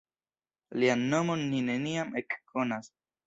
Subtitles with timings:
[0.83, 2.93] Lian nomon ni neniam ekkonas.